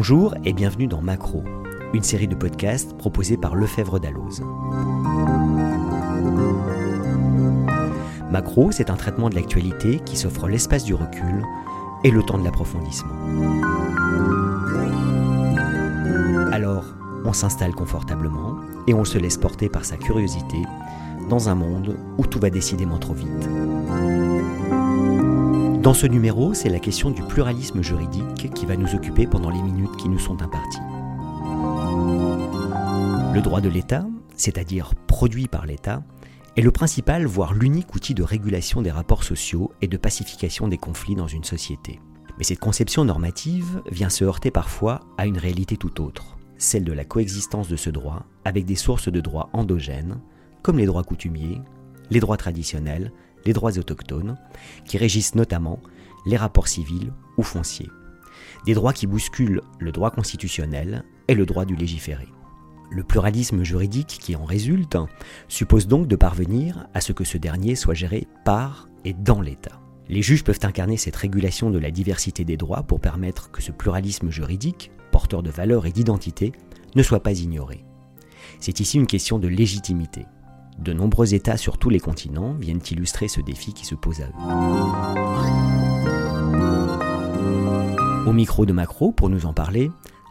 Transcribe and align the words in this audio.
Bonjour 0.00 0.36
et 0.44 0.52
bienvenue 0.52 0.86
dans 0.86 1.02
Macro, 1.02 1.42
une 1.92 2.04
série 2.04 2.28
de 2.28 2.36
podcasts 2.36 2.96
proposée 2.96 3.36
par 3.36 3.56
Lefebvre 3.56 3.98
Dalloz. 3.98 4.44
Macro, 8.30 8.70
c'est 8.70 8.90
un 8.90 8.94
traitement 8.94 9.28
de 9.28 9.34
l'actualité 9.34 9.98
qui 9.98 10.16
s'offre 10.16 10.46
l'espace 10.46 10.84
du 10.84 10.94
recul 10.94 11.42
et 12.04 12.12
le 12.12 12.22
temps 12.22 12.38
de 12.38 12.44
l'approfondissement. 12.44 13.12
Alors, 16.52 16.84
on 17.24 17.32
s'installe 17.32 17.74
confortablement 17.74 18.54
et 18.86 18.94
on 18.94 19.04
se 19.04 19.18
laisse 19.18 19.36
porter 19.36 19.68
par 19.68 19.84
sa 19.84 19.96
curiosité 19.96 20.62
dans 21.28 21.48
un 21.48 21.56
monde 21.56 21.98
où 22.18 22.24
tout 22.24 22.38
va 22.38 22.50
décidément 22.50 22.98
trop 22.98 23.14
vite. 23.14 23.48
Dans 25.88 25.94
ce 25.94 26.06
numéro, 26.06 26.52
c'est 26.52 26.68
la 26.68 26.80
question 26.80 27.10
du 27.10 27.22
pluralisme 27.22 27.80
juridique 27.80 28.52
qui 28.52 28.66
va 28.66 28.76
nous 28.76 28.94
occuper 28.94 29.26
pendant 29.26 29.48
les 29.48 29.62
minutes 29.62 29.96
qui 29.96 30.10
nous 30.10 30.18
sont 30.18 30.42
imparties. 30.42 30.82
Le 33.32 33.40
droit 33.40 33.62
de 33.62 33.70
l'État, 33.70 34.04
c'est-à-dire 34.36 34.94
produit 35.06 35.48
par 35.48 35.64
l'État, 35.64 36.02
est 36.58 36.60
le 36.60 36.70
principal, 36.70 37.24
voire 37.24 37.54
l'unique 37.54 37.94
outil 37.94 38.12
de 38.12 38.22
régulation 38.22 38.82
des 38.82 38.90
rapports 38.90 39.24
sociaux 39.24 39.72
et 39.80 39.88
de 39.88 39.96
pacification 39.96 40.68
des 40.68 40.76
conflits 40.76 41.14
dans 41.14 41.26
une 41.26 41.44
société. 41.44 42.00
Mais 42.36 42.44
cette 42.44 42.60
conception 42.60 43.06
normative 43.06 43.80
vient 43.90 44.10
se 44.10 44.24
heurter 44.24 44.50
parfois 44.50 45.00
à 45.16 45.24
une 45.24 45.38
réalité 45.38 45.78
tout 45.78 46.02
autre, 46.02 46.36
celle 46.58 46.84
de 46.84 46.92
la 46.92 47.06
coexistence 47.06 47.68
de 47.70 47.76
ce 47.76 47.88
droit 47.88 48.26
avec 48.44 48.66
des 48.66 48.76
sources 48.76 49.10
de 49.10 49.22
droits 49.22 49.48
endogènes, 49.54 50.20
comme 50.60 50.76
les 50.76 50.84
droits 50.84 51.02
coutumiers, 51.02 51.62
les 52.10 52.20
droits 52.20 52.36
traditionnels, 52.36 53.10
les 53.44 53.52
droits 53.52 53.78
autochtones, 53.78 54.36
qui 54.84 54.98
régissent 54.98 55.34
notamment 55.34 55.80
les 56.26 56.36
rapports 56.36 56.68
civils 56.68 57.12
ou 57.36 57.42
fonciers. 57.42 57.90
Des 58.66 58.74
droits 58.74 58.92
qui 58.92 59.06
bousculent 59.06 59.62
le 59.78 59.92
droit 59.92 60.10
constitutionnel 60.10 61.04
et 61.28 61.34
le 61.34 61.46
droit 61.46 61.64
du 61.64 61.76
légiférer. 61.76 62.28
Le 62.90 63.04
pluralisme 63.04 63.62
juridique 63.64 64.18
qui 64.20 64.34
en 64.34 64.44
résulte 64.44 64.96
suppose 65.46 65.86
donc 65.86 66.08
de 66.08 66.16
parvenir 66.16 66.86
à 66.94 67.00
ce 67.00 67.12
que 67.12 67.24
ce 67.24 67.36
dernier 67.36 67.74
soit 67.74 67.94
géré 67.94 68.26
par 68.44 68.88
et 69.04 69.12
dans 69.12 69.40
l'État. 69.40 69.80
Les 70.08 70.22
juges 70.22 70.42
peuvent 70.42 70.58
incarner 70.62 70.96
cette 70.96 71.16
régulation 71.16 71.70
de 71.70 71.78
la 71.78 71.90
diversité 71.90 72.44
des 72.44 72.56
droits 72.56 72.82
pour 72.82 73.00
permettre 73.00 73.50
que 73.50 73.60
ce 73.60 73.72
pluralisme 73.72 74.30
juridique, 74.30 74.90
porteur 75.10 75.42
de 75.42 75.50
valeurs 75.50 75.84
et 75.84 75.92
d'identité, 75.92 76.52
ne 76.94 77.02
soit 77.02 77.22
pas 77.22 77.38
ignoré. 77.38 77.84
C'est 78.58 78.80
ici 78.80 78.96
une 78.96 79.06
question 79.06 79.38
de 79.38 79.48
légitimité. 79.48 80.24
De 80.78 80.92
nombreux 80.92 81.34
États 81.34 81.56
sur 81.56 81.76
tous 81.78 81.90
les 81.90 82.00
continents 82.00 82.54
viennent 82.54 82.80
illustrer 82.90 83.28
ce 83.28 83.40
défi 83.40 83.72
qui 83.72 83.84
se 83.84 83.94
pose 83.94 84.20
à 84.20 84.26
eux. 84.26 84.32
Au 88.26 88.32
micro 88.32 88.64
de 88.64 88.72
Macro, 88.72 89.10
pour 89.10 89.28
nous 89.28 89.46
en 89.46 89.52
parler, 89.52 89.90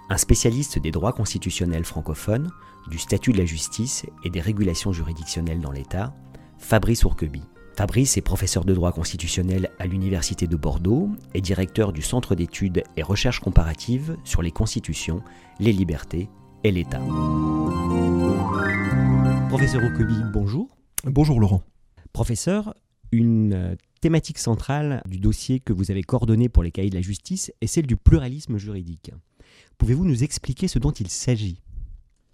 un 0.10 0.18
spécialiste 0.18 0.80
des 0.80 0.92
droits 0.92 1.12
constitutionnels 1.12 1.84
francophones, 1.84 2.50
du 2.90 2.98
statut 2.98 3.34
de 3.34 3.40
la 3.40 3.46
justice 3.46 4.06
et 4.24 4.30
des 4.30 4.40
régulations 4.40 4.94
juridictionnelles 4.94 5.60
dans 5.60 5.72
l'État, 5.72 6.14
Fabrice 6.58 7.04
Ourqueby. 7.04 7.42
Fabrice 7.76 8.18
est 8.18 8.22
professeur 8.22 8.66
de 8.66 8.74
droit 8.74 8.92
constitutionnel 8.92 9.70
à 9.80 9.86
l'Université 9.86 10.48
de 10.48 10.56
Bordeaux 10.56 11.10
et 11.34 11.42
directeur 11.42 11.92
du 11.92 12.02
Centre 12.02 12.34
d'études 12.34 12.84
et 12.96 13.04
recherches 13.04 13.40
comparatives 13.40 14.18
sur 14.24 14.42
les 14.42 14.52
constitutions, 14.52 15.22
les 15.60 15.74
libertés 15.74 16.30
et 16.64 16.72
l'État. 16.72 17.02
Professeur 19.50 19.82
Ourqueby, 19.82 20.16
bonjour. 20.34 20.78
Bonjour 21.06 21.40
Laurent. 21.40 21.64
Professeur, 22.12 22.76
une 23.14 23.54
euh, 23.54 23.76
thématique 24.02 24.40
centrale 24.40 25.02
du 25.08 25.20
dossier 25.20 25.62
que 25.62 25.72
vous 25.72 25.90
avez 25.90 26.04
coordonné 26.04 26.50
pour 26.50 26.64
les 26.64 26.72
cahiers 26.72 26.90
de 26.90 26.96
la 26.96 27.02
justice 27.02 27.54
est 27.62 27.68
celle 27.68 27.88
du 27.88 27.96
pluralisme 27.96 28.58
juridique. 28.58 29.12
Pouvez-vous 29.78 30.04
nous 30.04 30.24
expliquer 30.24 30.68
ce 30.68 30.80
dont 30.80 30.92
il 30.92 31.08
s'agit? 31.08 31.62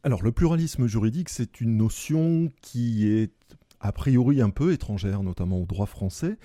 Alors 0.02 0.24
le 0.24 0.32
pluralisme 0.32 0.88
juridique, 0.88 1.30
c'est 1.30 1.62
une 1.62 1.78
notion 1.78 2.52
qui 2.64 3.08
est 3.08 3.32
a 3.80 3.92
priori 3.92 4.42
un 4.42 4.50
peu 4.50 4.74
étrangère, 4.74 5.22
notamment 5.22 5.62
au 5.62 5.66
droit 5.66 5.86
français. 5.86 6.38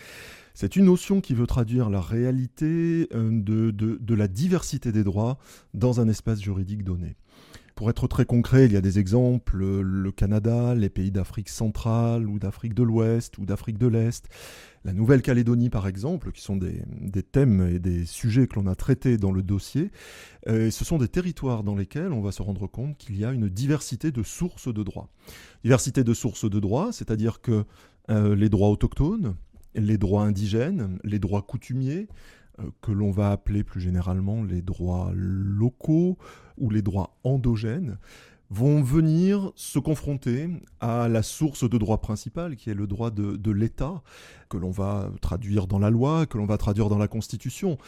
C'est 0.52 0.76
une 0.76 0.84
notion 0.84 1.22
qui 1.22 1.32
veut 1.32 1.46
traduire 1.46 1.88
la 1.88 2.02
réalité 2.02 3.08
euh, 3.14 3.30
de, 3.32 3.70
de 3.70 4.14
la 4.14 4.28
diversité 4.28 4.92
des 4.92 5.02
droits 5.02 5.38
dans 5.72 6.00
un 6.00 6.08
espace 6.08 6.42
juridique 6.42 6.84
donné. 6.84 7.16
Pour 7.78 7.90
être 7.90 8.08
très 8.08 8.24
concret, 8.24 8.66
il 8.66 8.72
y 8.72 8.76
a 8.76 8.80
des 8.80 8.98
exemples, 8.98 9.56
le 9.56 10.10
Canada, 10.10 10.74
les 10.74 10.88
pays 10.88 11.12
d'Afrique 11.12 11.48
centrale 11.48 12.28
ou 12.28 12.40
d'Afrique 12.40 12.74
de 12.74 12.82
l'Ouest 12.82 13.38
ou 13.38 13.46
d'Afrique 13.46 13.78
de 13.78 13.86
l'Est, 13.86 14.28
la 14.84 14.92
Nouvelle-Calédonie 14.92 15.70
par 15.70 15.86
exemple, 15.86 16.32
qui 16.32 16.40
sont 16.40 16.56
des, 16.56 16.82
thèmes 17.22 17.68
et 17.68 17.78
des 17.78 18.04
sujets 18.04 18.48
que 18.48 18.56
l'on 18.56 18.66
a 18.66 18.74
traités 18.74 19.16
dans 19.16 19.30
le 19.30 19.44
dossier. 19.44 19.92
Euh, 20.48 20.72
ce 20.72 20.84
sont 20.84 20.98
des 20.98 21.06
territoires 21.06 21.62
dans 21.62 21.76
lesquels 21.76 22.12
on 22.12 22.20
va 22.20 22.32
se 22.32 22.42
rendre 22.42 22.66
compte 22.66 22.98
qu'il 22.98 23.16
y 23.16 23.24
a 23.24 23.30
une 23.30 23.48
diversité 23.48 24.10
de 24.10 24.24
sources 24.24 24.74
de 24.74 24.82
droit. 24.82 25.08
Diversité 25.62 26.02
de 26.02 26.14
sources 26.14 26.50
de 26.50 26.58
droit, 26.58 26.90
c'est-à-dire 26.90 27.40
que 27.40 27.64
euh, 28.10 28.34
les 28.34 28.48
droits 28.48 28.70
autochtones, 28.70 29.36
les 29.76 29.98
droits 29.98 30.24
indigènes, 30.24 30.98
les 31.04 31.20
droits 31.20 31.42
coutumiers, 31.42 32.08
que 32.80 32.92
l'on 32.92 33.10
va 33.10 33.30
appeler 33.30 33.64
plus 33.64 33.80
généralement 33.80 34.42
les 34.42 34.62
droits 34.62 35.10
locaux 35.14 36.18
ou 36.56 36.70
les 36.70 36.82
droits 36.82 37.16
endogènes, 37.24 37.98
vont 38.50 38.82
venir 38.82 39.52
se 39.56 39.78
confronter 39.78 40.48
à 40.80 41.08
la 41.08 41.22
source 41.22 41.68
de 41.68 41.78
droit 41.78 42.00
principal, 42.00 42.56
qui 42.56 42.70
est 42.70 42.74
le 42.74 42.86
droit 42.86 43.10
de, 43.10 43.50
l'État, 43.50 44.02
que 44.48 44.56
l'on 44.56 44.70
va 44.70 45.10
traduire 45.20 45.66
dans 45.66 45.78
la 45.78 45.90
loi, 45.90 46.26
que 46.26 46.38
l'on 46.38 46.46
va 46.46 46.56
traduire 46.56 46.88
dans 46.88 46.98
la 46.98 47.08
Constitution. 47.08 47.78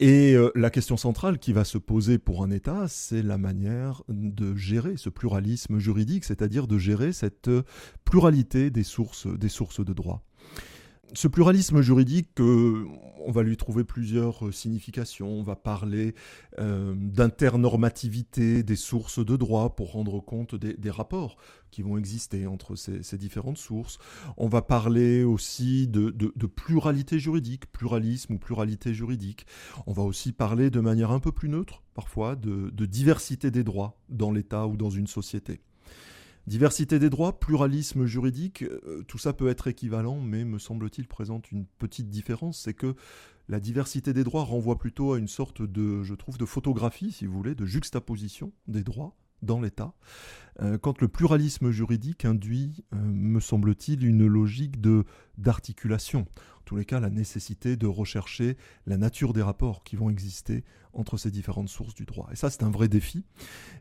Et 0.00 0.34
euh, 0.34 0.50
la 0.56 0.70
question 0.70 0.96
centrale 0.96 1.38
qui 1.38 1.52
va 1.52 1.62
se 1.62 1.78
poser 1.78 2.18
pour 2.18 2.42
un 2.42 2.50
État, 2.50 2.88
c'est 2.88 3.22
la 3.22 3.38
manière 3.38 4.02
de 4.08 4.56
gérer 4.56 4.96
ce 4.96 5.10
pluralisme 5.10 5.78
juridique, 5.78 6.24
c'est-à-dire 6.24 6.66
de 6.66 6.78
gérer 6.78 7.12
cette 7.12 7.50
pluralité 8.04 8.70
des 8.70 8.82
sources, 8.82 9.28
des 9.28 9.48
sources 9.48 9.84
de 9.84 9.92
droit 9.92 10.24
ce 11.14 11.28
pluralisme 11.28 11.82
juridique, 11.82 12.28
on 12.40 13.30
va 13.30 13.42
lui 13.42 13.56
trouver 13.56 13.84
plusieurs 13.84 14.46
euh, 14.46 14.52
significations. 14.52 15.28
On 15.28 15.42
va 15.42 15.56
parler 15.56 16.14
euh, 16.58 16.94
d'internormativité 16.96 18.62
des 18.62 18.76
sources 18.76 19.24
de 19.24 19.36
droit 19.36 19.74
pour 19.76 19.92
rendre 19.92 20.20
compte 20.20 20.54
des, 20.54 20.90
rapports 20.90 21.36
qui 21.70 21.82
vont 21.82 21.96
exister 21.96 22.46
entre 22.46 22.76
ces, 22.76 23.18
différentes 23.18 23.58
sources. 23.58 23.98
On 24.36 24.48
va 24.48 24.62
parler 24.62 25.24
aussi 25.24 25.86
de, 25.88 26.10
pluralité 26.46 27.18
juridique, 27.18 27.70
pluralisme 27.72 28.34
ou 28.34 28.38
pluralité 28.38 28.94
juridique. 28.94 29.46
On 29.86 29.92
va 29.92 30.02
aussi 30.02 30.32
parler 30.32 30.70
de 30.70 30.80
manière 30.80 31.10
un 31.10 31.20
peu 31.20 31.32
plus 31.32 31.48
neutre, 31.48 31.82
parfois, 31.94 32.36
de 32.36 32.86
diversité 32.86 33.50
des 33.50 33.64
droits 33.64 33.98
dans 34.08 34.32
l'État 34.32 34.66
ou 34.66 34.76
dans 34.76 34.90
une 34.90 35.06
société. 35.06 35.60
Diversité 36.46 36.98
des 36.98 37.08
droits, 37.08 37.38
pluralisme 37.38 38.04
juridique, 38.04 38.62
euh, 38.62 39.02
tout 39.06 39.18
ça 39.18 39.32
peut 39.32 39.48
être 39.48 39.68
équivalent, 39.68 40.20
mais 40.20 40.44
me 40.44 40.58
semble-t-il 40.58 41.06
présente 41.06 41.52
une 41.52 41.66
petite 41.66 42.08
différence, 42.08 42.58
c'est 42.58 42.74
que 42.74 42.96
la 43.48 43.60
diversité 43.60 44.12
des 44.12 44.24
droits 44.24 44.42
renvoie 44.42 44.78
plutôt 44.78 45.12
à 45.12 45.18
une 45.18 45.28
sorte 45.28 45.62
de, 45.62 46.02
je 46.02 46.14
trouve, 46.14 46.38
de 46.38 46.44
photographie, 46.44 47.12
si 47.12 47.26
vous 47.26 47.34
voulez, 47.34 47.54
de 47.54 47.64
juxtaposition 47.64 48.52
des 48.66 48.82
droits 48.82 49.16
dans 49.42 49.60
l'État, 49.60 49.94
euh, 50.60 50.78
quand 50.78 51.00
le 51.00 51.08
pluralisme 51.08 51.70
juridique 51.70 52.24
induit, 52.24 52.84
euh, 52.92 52.96
me 52.96 53.40
semble-t-il, 53.40 54.04
une 54.04 54.26
logique 54.26 54.80
d'articulation. 55.38 56.26
Tous 56.64 56.76
les 56.76 56.84
cas, 56.84 57.00
la 57.00 57.10
nécessité 57.10 57.76
de 57.76 57.86
rechercher 57.86 58.56
la 58.86 58.96
nature 58.96 59.32
des 59.32 59.42
rapports 59.42 59.82
qui 59.84 59.96
vont 59.96 60.10
exister 60.10 60.64
entre 60.94 61.16
ces 61.16 61.30
différentes 61.30 61.70
sources 61.70 61.94
du 61.94 62.04
droit. 62.04 62.28
Et 62.32 62.36
ça, 62.36 62.50
c'est 62.50 62.62
un 62.62 62.70
vrai 62.70 62.88
défi. 62.88 63.24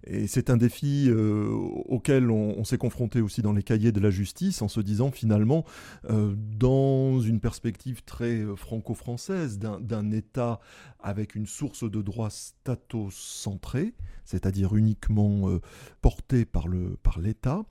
Et 0.05 0.27
c'est 0.27 0.49
un 0.49 0.55
défi 0.55 1.07
euh, 1.09 1.49
auquel 1.49 2.31
on, 2.31 2.63
s'est 2.63 2.77
confronté 2.77 3.19
aussi 3.19 3.41
dans 3.41 3.51
les 3.51 3.63
cahiers 3.63 3.91
de 3.91 3.99
la 3.99 4.11
justice, 4.11 4.61
en 4.61 4.69
se 4.69 4.79
disant 4.79 5.11
finalement, 5.11 5.65
dans 6.07 7.19
une 7.19 7.41
perspective 7.41 8.03
très 8.03 8.45
franco-française, 8.55 9.59
d'un 9.59 10.11
État 10.11 10.61
avec 11.01 11.35
une 11.35 11.47
source 11.47 11.89
de 11.89 12.01
droit 12.01 12.29
stato-centrée, 12.29 13.93
c'est-à-dire 14.23 14.75
uniquement 14.75 15.49
portée 16.01 16.45
par 16.45 16.67
par 17.03 17.19
l'État, 17.19 17.65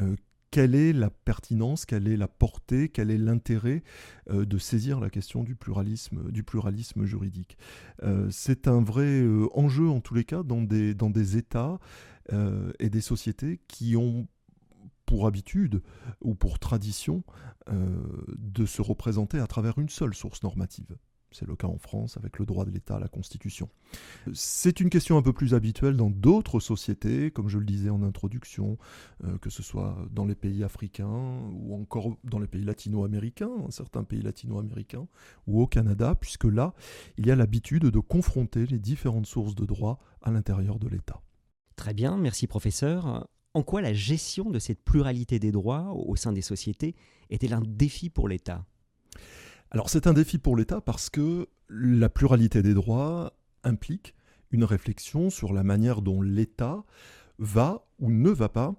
euh, 0.00 0.16
quelle 0.54 0.76
est 0.76 0.92
la 0.92 1.10
pertinence, 1.10 1.84
quelle 1.84 2.06
est 2.06 2.16
la 2.16 2.28
portée, 2.28 2.88
quel 2.88 3.10
est 3.10 3.18
l'intérêt 3.18 3.82
euh, 4.30 4.44
de 4.44 4.56
saisir 4.56 5.00
la 5.00 5.10
question 5.10 5.42
du 5.42 5.56
pluralisme, 5.56 7.04
juridique. 7.04 7.58
Euh, 8.04 8.28
c'est 8.30 8.68
un 8.68 8.80
vrai 8.80 9.24
enjeu 9.52 9.88
en 9.88 10.00
tous 10.00 10.14
les 10.14 10.22
cas 10.22 10.44
dans 10.44 10.62
des 10.62 11.36
États 11.36 11.80
et 12.78 12.88
des 12.88 13.00
sociétés 13.00 13.60
qui 13.66 13.96
ont 13.96 14.28
pour 15.06 15.26
habitude 15.26 15.82
ou 16.20 16.36
pour 16.36 16.60
tradition 16.60 17.24
de 17.68 18.64
se 18.64 18.80
représenter 18.80 19.40
à 19.40 19.48
travers 19.48 19.78
une 19.78 19.88
seule 19.88 20.14
source 20.14 20.42
normative 20.44 20.96
C'est 21.34 21.48
le 21.48 21.56
cas 21.56 21.66
en 21.66 21.78
France 21.78 22.16
avec 22.16 22.38
le 22.38 22.46
droit 22.46 22.64
de 22.64 22.70
l'État, 22.70 23.00
la 23.00 23.08
Constitution. 23.08 23.68
C'est 24.32 24.78
une 24.78 24.88
question 24.88 25.18
un 25.18 25.22
peu 25.22 25.32
plus 25.32 25.52
habituelle 25.52 25.96
dans 25.96 26.08
d'autres 26.08 26.60
sociétés, 26.60 27.32
comme 27.32 27.48
je 27.48 27.58
le 27.58 27.64
disais 27.64 27.90
en 27.90 28.04
introduction, 28.04 28.78
euh, 29.24 29.36
que 29.38 29.50
ce 29.50 29.62
soit 29.62 29.96
dans 30.12 30.24
les 30.26 30.36
pays 30.36 30.62
africains 30.62 31.40
ou 31.52 31.74
encore 31.74 32.16
dans 32.22 32.38
les 32.38 32.46
pays 32.46 32.62
latino-américains, 32.62 33.50
certains 33.70 34.04
pays 34.04 34.22
latino-américains, 34.22 35.08
ou 35.48 35.60
au 35.60 35.66
Canada, 35.66 36.14
puisque 36.14 36.44
là, 36.44 36.72
il 37.18 37.26
y 37.26 37.32
a 37.32 37.36
l'habitude 37.36 37.86
de 37.86 37.98
confronter 37.98 38.66
les 38.66 38.78
différentes 38.78 39.26
sources 39.26 39.56
de 39.56 39.64
droit 39.64 39.98
à 40.22 40.30
l'intérieur 40.30 40.78
de 40.78 40.88
l'État. 40.88 41.20
Très 41.74 41.94
bien, 41.94 42.16
merci 42.16 42.46
professeur. 42.46 43.28
En 43.54 43.62
quoi 43.64 43.82
la 43.82 43.92
gestion 43.92 44.50
de 44.50 44.60
cette 44.60 44.82
pluralité 44.84 45.40
des 45.40 45.50
droits 45.50 45.92
au 45.94 46.14
sein 46.14 46.32
des 46.32 46.42
sociétés 46.42 46.94
est-elle 47.30 47.54
un 47.54 47.62
défi 47.66 48.08
pour 48.08 48.28
l'État? 48.28 48.64
Alors 49.74 49.90
c'est 49.90 50.06
un 50.06 50.12
défi 50.12 50.38
pour 50.38 50.54
l'État 50.54 50.80
parce 50.80 51.10
que 51.10 51.48
la 51.68 52.08
pluralité 52.08 52.62
des 52.62 52.74
droits 52.74 53.32
implique 53.64 54.14
une 54.52 54.62
réflexion 54.62 55.30
sur 55.30 55.52
la 55.52 55.64
manière 55.64 56.00
dont 56.00 56.22
l'État 56.22 56.84
va 57.40 57.84
ou 57.98 58.12
ne 58.12 58.30
va 58.30 58.48
pas 58.48 58.76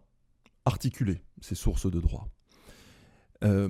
articuler 0.63 1.21
ces 1.41 1.53
sources 1.53 1.91
de 1.91 1.99
droits. 1.99 2.29
Euh, 3.43 3.67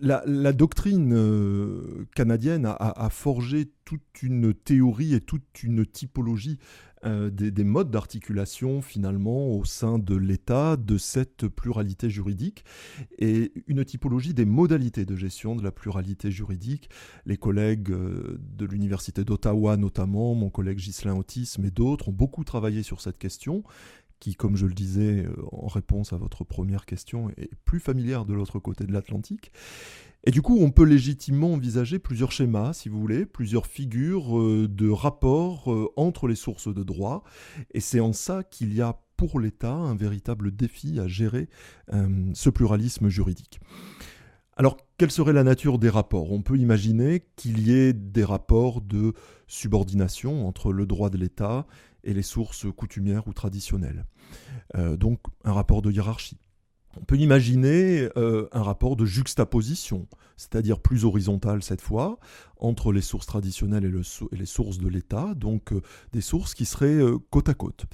la, 0.00 0.52
doctrine 0.52 1.12
euh, 1.12 2.06
canadienne 2.14 2.66
a, 2.66 3.08
forgé 3.10 3.72
toute 3.84 4.22
une 4.22 4.54
théorie 4.54 5.14
et 5.14 5.20
toute 5.20 5.64
une 5.64 5.84
typologie 5.84 6.60
euh, 7.06 7.30
des, 7.30 7.64
modes 7.64 7.90
d'articulation 7.90 8.82
finalement 8.82 9.56
au 9.56 9.64
sein 9.64 9.98
de 9.98 10.14
l'État 10.14 10.76
de 10.76 10.98
cette 10.98 11.48
pluralité 11.48 12.10
juridique 12.10 12.64
et 13.18 13.52
une 13.66 13.84
typologie 13.86 14.34
des 14.34 14.44
modalités 14.44 15.06
de 15.06 15.16
gestion 15.16 15.56
de 15.56 15.62
la 15.62 15.72
pluralité 15.72 16.30
juridique. 16.30 16.90
Les 17.24 17.38
collègues 17.38 17.90
euh, 17.90 18.38
de 18.38 18.66
l'Université 18.66 19.24
d'Ottawa 19.24 19.78
notamment, 19.78 20.34
mon 20.34 20.50
collègue 20.50 20.78
Ghislain 20.78 21.16
Otis, 21.16 21.56
mais 21.58 21.70
d'autres 21.70 22.10
ont 22.10 22.12
beaucoup 22.12 22.44
travaillé 22.44 22.82
sur 22.82 23.00
cette 23.00 23.18
question 23.18 23.64
qui, 24.20 24.34
comme 24.34 24.56
je 24.56 24.66
le 24.66 24.74
disais 24.74 25.24
euh, 25.24 25.34
en 25.50 25.66
réponse 25.66 26.12
à 26.12 26.16
votre 26.16 26.44
première 26.44 26.86
question, 26.86 27.30
est 27.30 27.50
plus 27.64 27.80
familière 27.80 28.26
de 28.26 28.34
l'autre 28.34 28.58
côté 28.58 28.84
de 28.84 28.92
l'Atlantique. 28.92 29.50
Et 30.24 30.30
du 30.30 30.42
coup, 30.42 30.58
on 30.60 30.70
peut 30.70 30.84
légitimement 30.84 31.54
envisager 31.54 31.98
plusieurs 31.98 32.30
schémas, 32.30 32.74
si 32.74 32.90
vous 32.90 33.00
voulez, 33.00 33.24
plusieurs 33.24 33.66
figures 33.66 34.38
euh, 34.38 34.68
de 34.68 34.90
rapports 34.90 35.72
euh, 35.72 35.90
entre 35.96 36.28
les 36.28 36.34
sources 36.34 36.72
de 36.72 36.82
droit. 36.82 37.24
Et 37.72 37.80
c'est 37.80 38.00
en 38.00 38.12
ça 38.12 38.44
qu'il 38.44 38.74
y 38.74 38.82
a 38.82 39.00
pour 39.16 39.40
l'État 39.40 39.72
un 39.72 39.96
véritable 39.96 40.54
défi 40.54 40.98
à 40.98 41.06
gérer 41.06 41.50
ce 42.32 42.48
pluralisme 42.48 43.10
juridique. 43.10 43.60
Alors, 44.56 44.76
quelle 44.98 45.10
serait 45.10 45.32
la 45.32 45.44
nature 45.44 45.78
des 45.78 45.88
rapports? 45.88 46.32
On 46.32 46.42
peut 46.42 46.58
imaginer 46.58 47.22
qu'il 47.36 47.66
y 47.66 47.72
ait 47.72 47.94
des 47.94 48.24
rapports 48.24 48.82
de 48.82 49.14
subordination 49.46 50.46
entre 50.46 50.72
le 50.72 50.84
droit 50.84 51.08
de 51.08 51.16
l'État 51.16 51.66
et 52.04 52.14
les 52.14 52.22
sources 52.22 52.66
coutumières 52.76 53.26
ou 53.28 53.32
traditionnelles. 53.32 54.06
Euh, 54.76 54.96
donc 54.96 55.20
un 55.44 55.52
rapport 55.52 55.82
de 55.82 55.90
hiérarchie. 55.90 56.38
On 57.00 57.04
peut 57.04 57.16
imaginer 57.16 58.08
euh, 58.16 58.48
un 58.50 58.62
rapport 58.62 58.96
de 58.96 59.04
juxtaposition, 59.04 60.08
c'est-à-dire 60.36 60.80
plus 60.80 61.04
horizontal 61.04 61.62
cette 61.62 61.80
fois, 61.80 62.18
entre 62.56 62.92
les 62.92 63.00
sources 63.00 63.26
traditionnelles 63.26 63.84
et, 63.84 64.36
les 64.36 64.46
sources 64.46 64.78
de 64.78 64.88
l'État, 64.88 65.34
donc 65.34 65.72
euh, 65.72 65.82
des 66.12 66.20
sources 66.20 66.52
qui 66.52 66.64
seraient 66.64 67.00
côte 67.30 67.48
à 67.48 67.54
côte. 67.54 67.86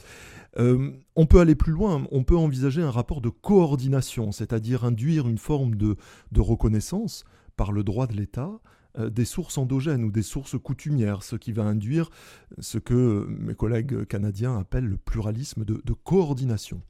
on 0.56 1.26
peut 1.26 1.40
aller 1.40 1.54
plus 1.54 1.72
loin, 1.72 2.06
on 2.10 2.24
peut 2.24 2.36
envisager 2.36 2.80
un 2.80 2.90
rapport 2.90 3.20
de 3.20 3.28
coordination, 3.28 4.32
c'est-à-dire 4.32 4.84
induire 4.84 5.28
une 5.28 5.38
forme 5.38 5.74
de 5.74 6.40
reconnaissance 6.40 7.24
par 7.56 7.72
le 7.72 7.84
droit 7.84 8.06
de 8.06 8.14
l'État 8.14 8.60
des 8.98 9.24
sources 9.24 9.58
endogènes 9.58 10.04
ou 10.04 10.10
des 10.10 10.22
sources 10.22 10.58
coutumières, 10.58 11.22
ce 11.22 11.36
qui 11.36 11.52
va 11.52 11.64
induire 11.64 12.10
ce 12.58 12.78
que 12.78 13.26
mes 13.28 13.54
collègues 13.54 14.04
canadiens 14.06 14.58
appellent 14.58 14.86
le 14.86 14.96
pluralisme 14.96 15.64
de, 15.64 15.92
coordination. 16.04 16.80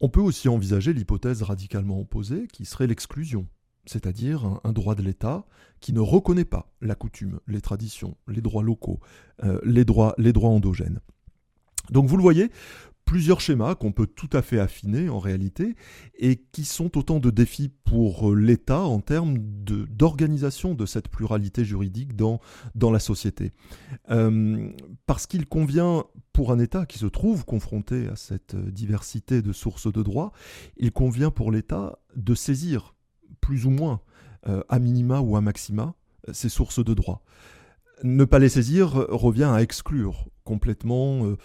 On 0.00 0.08
peut 0.08 0.20
aussi 0.20 0.48
envisager 0.48 0.92
l'hypothèse 0.92 1.42
radicalement 1.42 2.00
opposée 2.00 2.46
qui 2.52 2.64
serait 2.64 2.86
l'exclusion, 2.86 3.46
c'est-à-dire 3.86 4.60
un, 4.62 4.72
droit 4.72 4.94
de 4.94 5.02
l'État 5.02 5.46
qui 5.80 5.92
ne 5.92 6.00
reconnaît 6.00 6.44
pas 6.44 6.72
la 6.80 6.94
coutume, 6.94 7.40
les 7.46 7.60
traditions, 7.60 8.16
les 8.28 8.42
droits 8.42 8.62
locaux, 8.62 9.00
euh, 9.44 9.58
les 9.64 9.84
droits 9.84 10.14
endogènes. 10.50 11.00
Donc 11.90 12.06
vous 12.06 12.16
le 12.16 12.22
voyez, 12.22 12.50
plusieurs 13.06 13.40
schémas 13.40 13.76
qu'on 13.76 13.92
peut 13.92 14.06
tout 14.06 14.28
à 14.32 14.42
fait 14.42 14.58
affiner 14.58 15.08
en 15.08 15.20
réalité 15.20 15.76
et 16.18 16.36
qui 16.36 16.64
sont 16.64 16.98
autant 16.98 17.20
de 17.20 17.30
défis 17.30 17.70
pour 17.84 18.32
euh, 18.32 18.34
l'État 18.34 18.82
en 18.82 19.00
termes 19.00 19.38
d'organisation 19.38 20.74
de, 20.74 20.84
cette 20.84 21.08
pluralité 21.08 21.64
juridique 21.64 22.16
dans, 22.16 22.40
la 22.74 22.98
société. 22.98 23.52
Euh, 24.10 24.68
parce 25.06 25.26
qu'il 25.26 25.46
convient 25.46 26.04
pour 26.32 26.52
un 26.52 26.58
État 26.58 26.84
qui 26.84 26.98
se 26.98 27.06
trouve 27.06 27.44
confronté 27.44 28.08
à 28.08 28.16
cette 28.16 28.54
euh, 28.54 28.70
diversité 28.70 29.40
de 29.40 29.52
sources 29.52 29.90
de 29.90 30.02
droit, 30.02 30.32
il 30.76 30.90
convient 30.90 31.30
pour 31.30 31.52
l'État 31.52 32.00
de 32.16 32.34
saisir 32.34 32.94
plus 33.40 33.64
ou 33.64 33.70
moins, 33.70 34.00
à 34.68 34.78
minima 34.78 35.20
ou 35.20 35.36
à 35.36 35.40
maxima, 35.40 35.94
ces 36.32 36.48
sources 36.48 36.84
de 36.84 36.94
droit. 36.94 37.24
Ne 38.04 38.24
pas 38.24 38.38
les 38.38 38.48
saisir 38.48 38.90
revient 39.08 39.44
à 39.52 39.60
exclure 39.60 40.28
complètement 40.46 41.26
euh, 41.26 41.36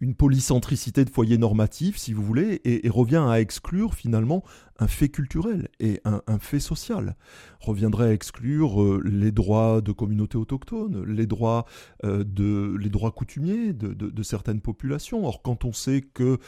une 0.00 0.14
polycentricité 0.14 1.04
de 1.04 1.10
foyer 1.10 1.38
normatif, 1.38 1.96
si 1.96 2.12
vous 2.12 2.22
voulez, 2.22 2.60
et, 2.64 2.88
revient 2.88 3.24
à 3.26 3.40
exclure 3.40 3.94
finalement 3.94 4.44
un 4.78 4.86
fait 4.86 5.08
culturel 5.08 5.68
et 5.80 6.00
un, 6.04 6.38
fait 6.38 6.60
social. 6.60 7.16
Reviendrait 7.60 8.08
à 8.08 8.12
exclure 8.12 8.82
euh, 8.82 9.00
les 9.04 9.32
droits 9.32 9.80
de 9.80 9.92
communautés 9.92 10.36
autochtones, 10.36 11.04
les 11.04 11.26
droits, 11.26 11.64
euh, 12.04 12.22
de, 12.24 12.76
les 12.78 12.90
droits 12.90 13.12
coutumiers 13.12 13.72
de, 13.72 14.22
certaines 14.22 14.60
populations. 14.60 15.26
Or, 15.26 15.42
quand 15.42 15.64
on 15.64 15.72
sait 15.72 16.02
que 16.02 16.38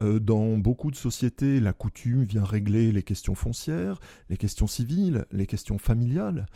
dans 0.00 0.56
beaucoup 0.56 0.90
de 0.90 0.96
sociétés, 0.96 1.60
la 1.60 1.72
coutume 1.72 2.24
vient 2.24 2.44
régler 2.44 2.90
les 2.92 3.02
questions 3.02 3.34
foncières, 3.34 4.00
les 4.30 4.36
questions 4.36 4.66
civiles, 4.66 5.24
les 5.32 5.46
questions 5.46 5.78
familiales, 5.78 6.46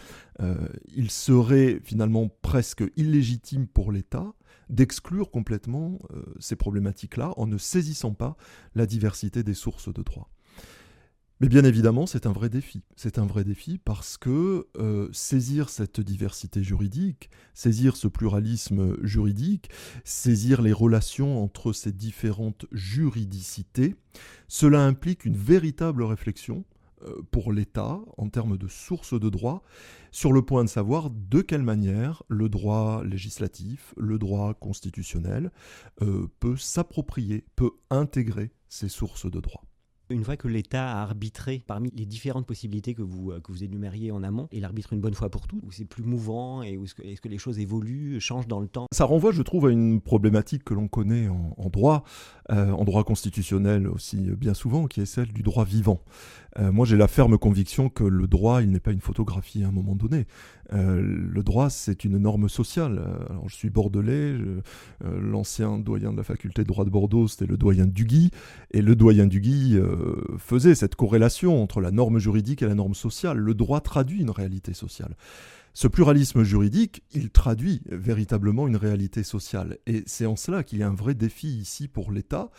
il 0.95 1.11
serait 1.11 1.81
finalement 1.85 2.29
presque 2.43 2.85
illégitime 2.97 3.67
pour 3.67 3.93
l'État 3.93 4.33
d'exclure 4.71 5.31
complètement 5.31 5.99
euh, 6.13 6.23
ces 6.39 6.57
problématiques-là 6.57 7.33
en 7.37 7.47
ne 7.47 7.59
saisissant 7.59 8.15
pas 8.15 8.37
la 8.75 8.87
diversité 8.87 9.43
des 9.43 9.55
sources 9.55 9.93
de 9.93 10.03
droit. 10.03 10.31
Mais 11.41 11.49
bien 11.49 11.65
évidemment, 11.65 12.07
c'est 12.07 12.27
un 12.27 12.33
vrai 12.33 12.49
défi. 12.49 12.83
C'est 12.97 13.19
un 13.19 13.27
vrai 13.27 13.45
défi 13.45 13.79
parce 13.79 14.17
que 14.17 14.67
euh, 14.77 15.09
saisir 15.13 15.69
cette 15.69 16.01
diversité 16.01 16.65
juridique, 16.65 17.31
saisir 17.55 17.97
ce 17.97 18.09
pluralisme 18.09 18.97
juridique, 19.05 19.71
saisir 20.03 20.63
les 20.63 20.73
relations 20.73 21.43
entre 21.43 21.73
ces 21.73 21.93
différentes 21.93 22.67
juridicités, 22.73 23.95
cela 24.49 24.85
implique 24.85 25.25
une 25.25 25.37
véritable 25.37 26.03
réflexion 26.03 26.65
pour 27.31 27.53
l'État 27.53 28.01
en 28.17 28.29
termes 28.29 28.57
de 28.57 28.69
sources 28.69 29.19
de 29.19 29.29
droit 29.29 29.63
sur 30.11 30.33
le 30.33 30.43
point 30.43 30.65
de 30.65 30.69
savoir 30.69 31.11
de 31.11 31.41
quelle 31.41 31.63
manière 31.63 32.23
le 32.29 32.49
droit 32.49 33.03
législatif, 33.05 33.95
le 33.97 34.19
droit 34.19 34.55
constitutionnel 34.55 35.51
euh, 36.03 36.29
peut 36.41 36.57
s'approprier, 36.57 37.45
peut 37.57 37.73
intégrer 37.91 38.51
ces 38.69 38.89
sources 38.89 39.31
de 39.31 39.41
droit. 39.41 39.65
Une 40.11 40.25
fois 40.25 40.39
que 40.39 40.49
l'État 40.49 40.91
a 40.91 41.03
arbitré 41.03 41.63
parmi 41.67 41.91
les 41.95 42.07
différentes 42.07 42.47
possibilités 42.47 42.95
que 42.95 43.03
vous, 43.03 43.31
euh, 43.31 43.41
que 43.41 43.53
vous 43.53 43.63
énumériez 43.63 44.11
en 44.11 44.23
amont, 44.23 44.49
il 44.53 44.65
arbitre 44.65 44.95
une 44.95 45.01
bonne 45.01 45.13
fois 45.13 45.29
pour 45.29 45.47
toutes, 45.47 45.63
ou 45.63 45.71
c'est 45.71 45.85
plus 45.85 46.03
mouvant, 46.03 46.63
et 46.63 46.79
est-ce 47.05 47.21
que, 47.21 47.29
les 47.29 47.37
choses 47.37 47.59
évoluent, 47.59 48.19
changent 48.19 48.49
dans 48.49 48.61
le 48.61 48.69
temps? 48.69 48.87
Ça 48.91 49.05
renvoie, 49.05 49.33
je 49.33 49.43
trouve, 49.43 49.67
à 49.67 49.71
une 49.71 50.01
problématique 50.01 50.65
que 50.65 50.73
l'on 50.73 50.89
connaît 50.89 51.29
en, 51.29 51.69
droit, 51.69 52.05
euh, 52.51 52.71
en 52.71 52.85
droit 52.85 53.05
constitutionnel 53.05 53.87
aussi 53.87 54.17
bien 54.17 54.55
souvent, 54.55 54.87
qui 54.87 55.03
est 55.03 55.07
celle 55.07 55.31
du 55.31 55.43
droit 55.43 55.67
vivant. 55.67 56.01
Euh, 56.59 56.73
moi, 56.73 56.87
j'ai 56.87 56.97
la 56.97 57.07
ferme 57.07 57.37
conviction 57.37 57.91
que 57.91 58.05
le 58.05 58.27
droit, 58.27 58.63
il 58.63 58.71
n'est 58.71 58.81
pas 58.81 58.93
une 58.93 59.03
photographie 59.03 59.63
à 59.63 59.69
un 59.69 59.73
moment 59.73 59.95
donné. 59.95 60.27
le 60.73 61.43
droit, 61.43 61.69
c'est 61.69 62.05
une 62.05 62.17
norme 62.17 62.49
sociale. 62.49 62.99
Alors, 63.29 63.49
je 63.49 63.55
suis 63.55 63.71
bordelais, 63.71 64.37
l'ancien 65.05 65.79
doyen 65.79 66.13
de 66.13 66.17
la 66.17 66.25
faculté 66.25 66.63
de 66.63 66.69
droit 66.69 66.85
de 66.87 66.91
Bordeaux, 66.91 67.29
c'était 67.29 67.47
le 67.47 67.59
doyen 67.59 67.87
Duguy, 67.87 68.31
et 68.71 68.81
le 68.81 68.97
doyen 68.97 69.27
Duguy 69.27 69.79
faisait 70.39 70.75
cette 70.75 70.95
corrélation 70.95 71.63
entre 71.63 71.81
la 71.81 71.91
norme 71.91 72.19
juridique 72.19 72.63
et 72.63 72.67
la 72.67 72.75
norme 72.75 72.95
sociale. 72.95 73.39
Le 73.39 73.55
droit 73.55 73.81
traduit 73.81 74.21
une 74.21 74.31
réalité 74.31 74.75
sociale. 74.75 75.17
Ce 75.75 75.87
pluralisme 75.87 76.43
juridique, 76.43 77.05
il 77.13 77.31
traduit 77.31 77.83
véritablement 77.87 78.67
une 78.67 78.75
réalité 78.75 79.23
sociale. 79.23 79.79
Et 79.87 80.03
c'est 80.07 80.27
en 80.27 80.35
cela 80.35 80.65
qu'il 80.65 80.81
y 80.81 80.83
a 80.83 80.89
un 80.89 80.95
vrai 80.95 81.15
défi 81.15 81.47
ici 81.47 81.87
pour 81.87 82.11
l'État, 82.11 82.51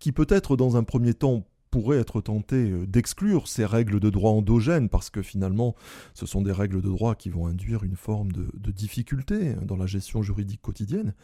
qui 0.00 0.10
peut-être 0.10 0.56
dans 0.56 0.76
un 0.76 0.82
premier 0.82 1.14
temps 1.14 1.46
pourrait 1.70 1.98
être 1.98 2.20
tenté 2.20 2.70
euh, 2.70 2.84
d'exclure 2.84 3.46
ces 3.46 3.64
règles 3.64 4.00
de 4.00 4.10
droit 4.10 4.32
endogènes, 4.32 4.88
parce 4.88 5.08
que 5.08 5.22
finalement, 5.22 5.76
ce 6.14 6.26
sont 6.26 6.42
des 6.42 6.50
règles 6.50 6.82
de 6.82 6.88
droit 6.88 7.14
qui 7.14 7.30
vont 7.30 7.46
induire 7.46 7.84
une 7.84 7.94
forme 7.94 8.32
de, 8.32 8.70
difficulté 8.72 9.54
dans 9.62 9.76
la 9.76 9.86
gestion 9.86 10.22
juridique 10.22 10.60
quotidienne. 10.60 11.14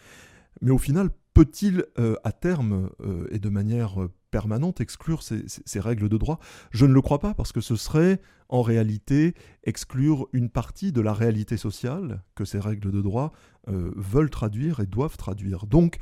Mais 0.60 0.70
au 0.70 0.78
final, 0.78 1.10
peut-il, 1.34 1.84
euh, 1.98 2.14
à 2.22 2.30
terme, 2.30 2.90
euh, 3.00 3.26
et 3.32 3.40
de 3.40 3.48
manière 3.48 4.08
permanente 4.30 4.80
exclure 4.80 5.22
ces, 5.22 5.80
règles 5.80 6.08
de 6.08 6.16
droit 6.16 6.38
Je 6.70 6.86
ne 6.86 6.92
le 6.92 7.00
crois 7.02 7.18
pas 7.18 7.34
parce 7.34 7.52
que 7.52 7.60
ce 7.60 7.76
serait 7.76 8.20
en 8.48 8.62
réalité 8.62 9.34
exclure 9.64 10.28
une 10.32 10.48
partie 10.48 10.92
de 10.92 11.00
la 11.00 11.12
réalité 11.12 11.56
sociale 11.56 12.22
que 12.34 12.44
ces 12.44 12.58
règles 12.58 12.90
de 12.90 13.00
droit 13.00 13.32
euh, 13.68 13.92
veulent 13.96 14.30
traduire 14.30 14.80
et 14.80 14.86
doivent 14.86 15.16
traduire. 15.16 15.66
Donc 15.66 15.98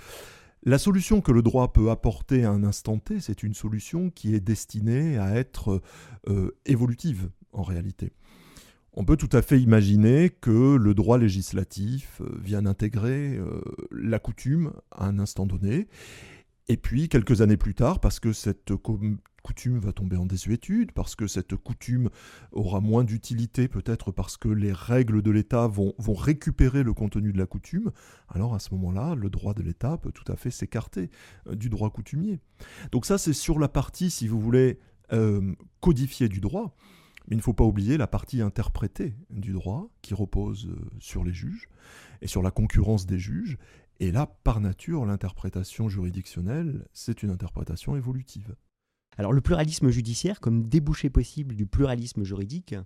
la 0.64 0.78
solution 0.78 1.20
que 1.20 1.32
le 1.32 1.42
droit 1.42 1.72
peut 1.72 1.90
apporter 1.90 2.44
à 2.44 2.50
un 2.50 2.64
instant 2.64 2.98
T, 2.98 3.20
c'est 3.20 3.42
une 3.42 3.54
solution 3.54 4.10
qui 4.10 4.34
est 4.34 4.40
destinée 4.40 5.18
à 5.18 5.34
être 5.36 5.80
euh, 6.28 6.56
évolutive 6.66 7.30
en 7.52 7.62
réalité. 7.62 8.12
On 8.94 9.04
peut 9.04 9.16
tout 9.16 9.28
à 9.32 9.42
fait 9.42 9.60
imaginer 9.60 10.30
que 10.30 10.74
le 10.74 10.94
droit 10.94 11.18
législatif 11.18 12.20
euh, 12.20 12.38
vienne 12.42 12.66
intégrer 12.66 13.38
la 13.92 14.18
coutume 14.18 14.72
à 14.90 15.06
un 15.06 15.18
instant 15.18 15.46
donné 15.46 15.86
et 16.68 16.76
puis, 16.76 17.08
quelques 17.08 17.40
années 17.40 17.56
plus 17.56 17.74
tard, 17.74 17.98
parce 17.98 18.20
que 18.20 18.34
cette 18.34 18.72
coutume 19.42 19.78
va 19.78 19.92
tomber 19.94 20.16
en 20.16 20.26
désuétude, 20.26 20.92
parce 20.92 21.16
que 21.16 21.26
cette 21.26 21.56
coutume 21.56 22.10
aura 22.52 22.80
moins 22.80 23.04
d'utilité, 23.04 23.68
peut-être 23.68 24.12
parce 24.12 24.36
que 24.36 24.48
les 24.48 24.72
règles 24.72 25.22
de 25.22 25.30
l'État 25.30 25.66
vont, 25.66 25.94
récupérer 26.08 26.82
le 26.82 26.92
contenu 26.92 27.32
de 27.32 27.38
la 27.38 27.46
coutume, 27.46 27.90
alors 28.28 28.54
à 28.54 28.58
ce 28.58 28.74
moment-là, 28.74 29.14
le 29.14 29.30
droit 29.30 29.54
de 29.54 29.62
l'État 29.62 29.96
peut 29.96 30.12
tout 30.12 30.30
à 30.30 30.36
fait 30.36 30.50
s'écarter 30.50 31.08
euh, 31.46 31.54
du 31.54 31.70
droit 31.70 31.88
coutumier. 31.88 32.38
Donc 32.92 33.06
ça, 33.06 33.16
c'est 33.16 33.32
sur 33.32 33.58
la 33.58 33.68
partie, 33.68 34.10
si 34.10 34.28
vous 34.28 34.38
voulez, 34.38 34.78
euh, 35.12 35.54
codifiée 35.80 36.28
du 36.28 36.40
droit. 36.40 36.76
Mais 37.28 37.36
il 37.36 37.38
ne 37.38 37.42
faut 37.42 37.54
pas 37.54 37.64
oublier 37.64 37.96
la 37.96 38.06
partie 38.06 38.42
interprétée 38.42 39.14
du 39.30 39.52
droit, 39.52 39.88
qui 40.02 40.12
repose 40.12 40.66
euh, 40.66 40.76
sur 40.98 41.24
les 41.24 41.32
juges 41.32 41.68
et 42.20 42.26
sur 42.26 42.42
la 42.42 42.50
concurrence 42.50 43.06
des 43.06 43.18
juges, 43.18 43.58
et 44.00 44.12
là, 44.12 44.26
par 44.44 44.60
nature, 44.60 45.04
l'interprétation 45.04 45.88
juridictionnelle, 45.88 46.86
c'est 46.92 47.22
une 47.22 47.30
interprétation 47.30 47.96
évolutive. 47.96 48.54
Alors 49.16 49.32
le 49.32 49.40
pluralisme 49.40 49.90
judiciaire 49.90 50.38
comme 50.40 50.68
débouché 50.68 51.10
possible 51.10 51.56
du 51.56 51.66
pluralisme 51.66 52.22
juridique 52.22 52.76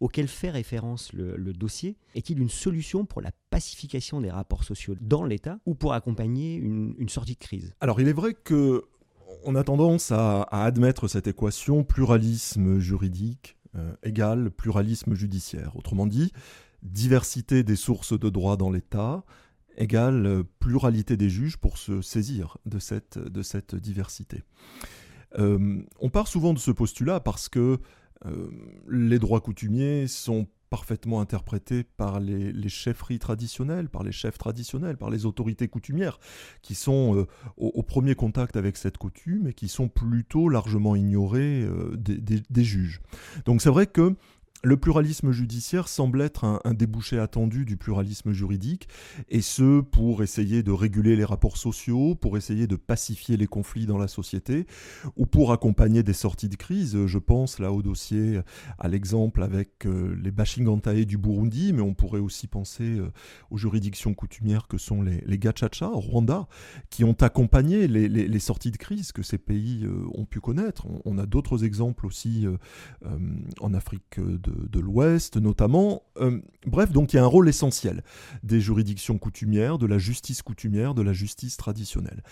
auquel 0.00 0.28
fait 0.28 0.50
référence 0.50 1.12
le, 1.12 1.52
dossier 1.52 1.98
est-il 2.14 2.40
une 2.40 2.48
solution 2.48 3.04
pour 3.04 3.20
la 3.20 3.30
pacification 3.50 4.20
des 4.20 4.30
rapports 4.30 4.64
sociaux 4.64 4.96
dans 5.00 5.24
l'État 5.24 5.60
ou 5.66 5.74
pour 5.74 5.92
accompagner 5.92 6.56
une, 6.56 7.08
sortie 7.10 7.34
de 7.34 7.38
crise? 7.38 7.74
Alors 7.80 8.00
il 8.00 8.08
est 8.08 8.14
vrai 8.14 8.32
que 8.32 8.82
on 9.44 9.54
a 9.56 9.62
tendance 9.64 10.10
à, 10.10 10.42
admettre 10.44 11.06
cette 11.06 11.26
équation 11.26 11.84
pluralisme 11.84 12.78
juridique 12.78 13.58
euh, 13.76 13.94
égale 14.02 14.50
pluralisme 14.50 15.14
judiciaire. 15.14 15.76
Autrement 15.76 16.06
dit, 16.06 16.32
diversité 16.82 17.62
des 17.62 17.76
sources 17.76 18.18
de 18.18 18.30
droit 18.30 18.56
dans 18.56 18.70
l'État 18.70 19.22
égale 19.76 20.26
euh, 20.26 20.42
pluralité 20.58 21.16
des 21.16 21.28
juges 21.28 21.56
pour 21.56 21.78
se 21.78 22.02
saisir 22.02 22.58
de 22.66 22.78
cette, 22.78 23.18
de 23.18 23.42
cette 23.42 23.74
diversité. 23.74 24.42
Euh, 25.38 25.82
on 26.00 26.10
part 26.10 26.28
souvent 26.28 26.54
de 26.54 26.58
ce 26.58 26.70
postulat 26.70 27.20
parce 27.20 27.48
que 27.48 27.78
euh, 28.26 28.50
les 28.88 29.18
droits 29.18 29.40
coutumiers 29.40 30.06
sont 30.06 30.46
parfaitement 30.70 31.20
interprétés 31.20 31.84
par 31.84 32.18
les, 32.18 32.68
chefferies 32.68 33.20
traditionnelles, 33.20 33.88
par 33.88 34.02
les 34.02 34.10
chefs 34.10 34.38
traditionnels, 34.38 34.96
par 34.96 35.08
les 35.08 35.24
autorités 35.24 35.68
coutumières, 35.68 36.18
qui 36.62 36.74
sont 36.74 37.28
au, 37.56 37.82
premier 37.84 38.16
contact 38.16 38.56
avec 38.56 38.76
cette 38.76 38.98
coutume 38.98 39.46
et 39.46 39.52
qui 39.52 39.68
sont 39.68 39.88
plutôt 39.88 40.48
largement 40.48 40.96
ignorés 40.96 41.64
des, 41.96 42.18
des, 42.18 42.64
juges. 42.64 43.00
Donc 43.44 43.62
c'est 43.62 43.70
vrai 43.70 43.86
que 43.86 44.16
le 44.64 44.78
pluralisme 44.78 45.30
judiciaire 45.30 45.88
semble 45.88 46.22
être 46.22 46.44
un, 46.44 46.74
débouché 46.74 47.18
attendu 47.18 47.64
du 47.66 47.76
pluralisme 47.76 48.32
juridique, 48.32 48.88
et 49.28 49.42
ce 49.42 49.80
pour 49.80 50.22
essayer 50.22 50.62
de 50.62 50.72
réguler 50.72 51.16
les 51.16 51.24
rapports 51.24 51.58
sociaux, 51.58 52.14
pour 52.14 52.36
essayer 52.36 52.66
de 52.66 52.76
pacifier 52.76 53.36
les 53.36 53.46
conflits 53.46 53.86
dans 53.86 53.98
la 53.98 54.08
société, 54.08 54.66
ou 55.16 55.26
pour 55.26 55.52
accompagner 55.52 56.02
des 56.02 56.14
sorties 56.14 56.48
de 56.48 56.56
crise. 56.56 57.06
Je 57.06 57.18
pense 57.18 57.58
là 57.58 57.72
au 57.72 57.82
dossier, 57.82 58.40
à 58.78 58.88
l'exemple 58.88 59.42
avec 59.42 59.86
euh, 59.86 60.16
les 60.22 60.30
Bashingantae 60.30 61.04
du 61.04 61.18
Burundi, 61.18 61.72
mais 61.72 61.82
on 61.82 61.94
pourrait 61.94 62.20
aussi 62.20 62.46
penser 62.46 62.98
euh, 62.98 63.12
aux 63.50 63.58
juridictions 63.58 64.14
coutumières 64.14 64.66
que 64.66 64.78
sont 64.78 65.02
les, 65.02 65.22
les 65.26 65.38
Gachacha, 65.38 65.90
au 65.90 66.00
Rwanda, 66.00 66.48
qui 66.88 67.04
ont 67.04 67.16
accompagné 67.20 67.86
les, 67.86 68.38
sorties 68.38 68.70
de 68.70 68.76
crise 68.76 69.12
que 69.12 69.22
ces 69.22 69.38
pays 69.38 69.84
euh, 69.84 70.06
ont 70.14 70.24
pu 70.24 70.40
connaître. 70.40 70.86
On, 71.04 71.18
a 71.18 71.26
d'autres 71.26 71.64
exemples 71.64 72.06
aussi 72.06 72.46
en 73.60 73.74
Afrique 73.74 74.18
de 74.18 74.53
de, 74.54 74.80
l'Ouest 74.80 75.36
notamment. 75.36 76.02
Euh, 76.18 76.40
bref, 76.66 76.92
donc 76.92 77.12
il 77.12 77.16
y 77.16 77.18
a 77.18 77.22
un 77.22 77.28
rôle 77.28 77.48
essentiel 77.48 78.02
des 78.42 78.60
juridictions 78.60 79.18
coutumières, 79.18 79.78
de 79.78 79.86
la 79.86 79.98
justice 79.98 80.42
coutumière, 80.42 80.94
de 80.94 81.02
la 81.02 81.12
justice 81.12 81.56
traditionnelle. 81.56 82.22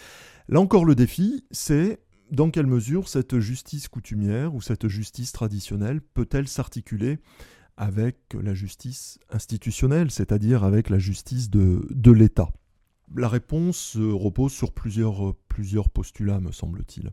Là 0.49 0.61
encore, 0.61 0.85
le 0.85 0.95
défi, 0.95 1.45
c'est 1.50 2.00
dans 2.31 2.50
quelle 2.50 2.67
mesure 2.67 3.09
cette 3.09 3.38
justice 3.38 3.88
coutumière 3.88 4.55
ou 4.55 4.61
cette 4.61 4.88
justice 4.88 5.33
traditionnelle 5.33 6.00
peut-elle 6.00 6.49
s'articuler 6.49 7.19
avec 7.76 8.17
la 8.41 8.55
justice 8.55 9.19
institutionnelle, 9.31 10.11
c'est-à-dire 10.11 10.64
avec 10.64 10.91
la 10.91 10.99
justice 10.99 11.50
de, 11.50 12.11
l'État 12.11 12.49
La 13.14 13.29
réponse 13.29 13.97
repose 13.97 14.52
sur 14.52 14.73
plusieurs 14.73 15.91
postulats, 15.93 16.41
me 16.41 16.52
semble-t-il. 16.52 17.12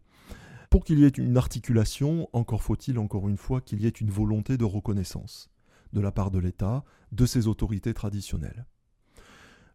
Pour 0.70 0.84
qu'il 0.84 1.00
y 1.00 1.06
ait 1.06 1.10
une 1.10 1.38
articulation, 1.38 2.30
encore 2.34 2.62
faut-il, 2.62 3.00
encore 3.00 3.28
une 3.28 3.38
fois, 3.38 3.60
qu'il 3.62 3.82
y 3.82 3.88
ait 3.88 3.90
une 3.90 4.12
volonté 4.12 4.58
de 4.58 4.66
reconnaissance 4.66 5.50
de 5.94 6.02
la 6.02 6.12
part 6.12 6.30
de 6.30 6.40
l'État, 6.40 6.84
de 7.12 7.26
ses 7.26 7.48
autorités 7.48 7.94
traditionnelles. 7.94 8.66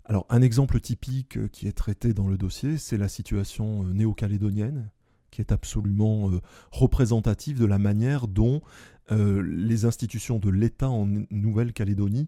Alors 0.04 0.26
un 0.28 0.42
exemple 0.42 0.80
typique 0.80 1.38
euh, 1.38 1.48
qui 1.48 1.66
est 1.66 1.72
traité 1.72 2.12
dans 2.12 2.28
le 2.28 2.36
dossier, 2.36 2.76
c'est 2.76 2.98
la 2.98 3.08
situation 3.08 3.84
euh, 3.84 3.92
néo-calédonienne, 3.92 4.90
qui 5.30 5.40
est 5.40 5.50
absolument 5.50 6.30
euh, 6.30 6.40
représentative 6.70 7.58
de 7.58 7.66
la 7.66 7.78
manière 7.78 8.28
dont 8.28 8.62
les 9.10 9.84
institutions 9.84 10.38
de 10.38 10.48
l'État 10.48 10.88
en 10.88 11.04
Nouvelle-Calédonie 11.30 12.26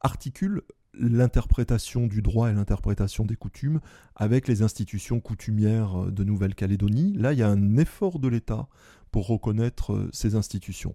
articulent 0.00 0.62
l'interprétation 0.98 2.06
du 2.06 2.22
droit 2.22 2.50
et 2.50 2.54
l'interprétation 2.54 3.24
des 3.24 3.36
coutumes 3.36 3.80
avec 4.14 4.48
les 4.48 4.62
institutions 4.62 5.20
coutumières 5.20 6.04
euh, 6.04 6.10
de 6.10 6.24
Nouvelle-Calédonie. 6.24 7.14
Là, 7.16 7.32
il 7.32 7.38
y 7.38 7.42
a 7.42 7.48
un 7.48 7.76
effort 7.76 8.18
de 8.18 8.28
l'État 8.28 8.68
pour 9.10 9.26
reconnaître 9.26 9.92
euh, 9.92 10.10
ces 10.12 10.34
institutions. 10.34 10.94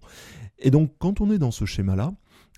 Et 0.58 0.70
donc, 0.70 0.92
quand 0.98 1.20
on 1.20 1.30
est 1.30 1.38
dans 1.38 1.50
ce 1.50 1.64
schéma-là, 1.64 2.12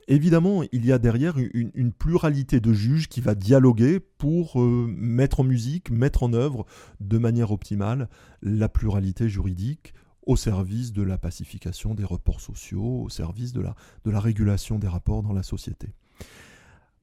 évidemment, 0.09 0.63
il 0.73 0.85
y 0.85 0.93
a 0.93 0.99
derrière 0.99 1.37
une, 1.39 1.93
pluralité 1.93 2.61
de 2.61 2.73
juges 2.73 3.09
qui 3.09 3.21
va 3.21 3.35
dialoguer 3.35 4.01
pour 4.01 4.61
euh, 4.61 4.87
mettre 4.89 5.41
en 5.41 5.45
musique, 5.45 5.91
mettre 5.91 6.23
en 6.23 6.33
œuvre 6.33 6.67
de 7.01 7.19
manière 7.19 7.53
optimale 7.53 8.09
la 8.43 8.69
pluralité 8.69 9.29
juridique 9.29 9.95
au 10.27 10.37
service 10.37 10.93
de 10.93 11.03
la 11.03 11.19
pacification 11.19 11.95
des 11.95 12.05
rapports 12.05 12.41
sociaux, 12.41 13.03
au 13.03 13.09
service 13.11 13.53
de 13.53 13.63
la 14.07 14.21
régulation 14.21 14.79
des 14.79 14.89
rapports 14.89 15.23
dans 15.23 15.35
la 15.35 15.43
société. 15.43 15.89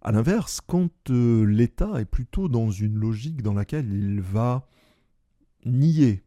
A 0.04 0.12
l'inverse, 0.12 0.62
quand 0.66 0.90
euh, 1.12 1.46
l'État 1.46 2.02
est 2.02 2.06
plutôt 2.06 2.48
dans 2.48 2.72
une 2.72 2.96
logique 2.96 3.44
dans 3.44 3.54
laquelle 3.54 3.94
il 3.94 4.20
va 4.20 4.68
nier, 5.66 6.24